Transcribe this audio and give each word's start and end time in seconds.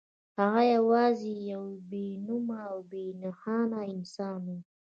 هغه 0.39 0.61
یوازې 0.75 1.31
یو 1.51 1.65
بې 1.89 2.05
نومه 2.25 2.57
او 2.69 2.77
بې 2.89 3.03
نښانه 3.21 3.79
انسان 3.93 4.41
و 4.55 4.55